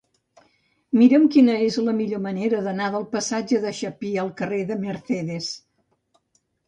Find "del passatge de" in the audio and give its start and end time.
2.95-3.75